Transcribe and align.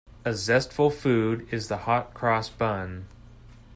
A 0.25 0.33
zestful 0.33 0.89
food 0.89 1.45
is 1.53 1.67
the 1.67 1.77
hot-cross 1.77 2.49
bun. 2.49 3.05